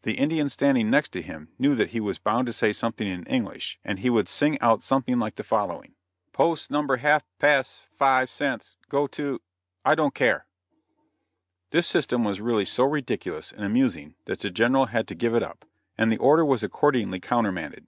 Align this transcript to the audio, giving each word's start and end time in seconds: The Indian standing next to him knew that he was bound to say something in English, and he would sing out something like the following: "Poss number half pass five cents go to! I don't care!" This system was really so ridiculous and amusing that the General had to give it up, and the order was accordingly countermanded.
The 0.00 0.14
Indian 0.14 0.48
standing 0.48 0.88
next 0.88 1.10
to 1.12 1.20
him 1.20 1.50
knew 1.58 1.74
that 1.74 1.90
he 1.90 2.00
was 2.00 2.16
bound 2.16 2.46
to 2.46 2.54
say 2.54 2.72
something 2.72 3.06
in 3.06 3.26
English, 3.26 3.78
and 3.84 3.98
he 3.98 4.08
would 4.08 4.26
sing 4.26 4.58
out 4.62 4.82
something 4.82 5.18
like 5.18 5.34
the 5.34 5.44
following: 5.44 5.94
"Poss 6.32 6.70
number 6.70 6.96
half 6.96 7.22
pass 7.38 7.86
five 7.94 8.30
cents 8.30 8.78
go 8.88 9.06
to! 9.08 9.42
I 9.84 9.94
don't 9.94 10.14
care!" 10.14 10.46
This 11.68 11.86
system 11.86 12.24
was 12.24 12.40
really 12.40 12.64
so 12.64 12.84
ridiculous 12.84 13.52
and 13.52 13.62
amusing 13.62 14.14
that 14.24 14.40
the 14.40 14.48
General 14.48 14.86
had 14.86 15.06
to 15.08 15.14
give 15.14 15.34
it 15.34 15.42
up, 15.42 15.66
and 15.98 16.10
the 16.10 16.16
order 16.16 16.46
was 16.46 16.62
accordingly 16.62 17.20
countermanded. 17.20 17.86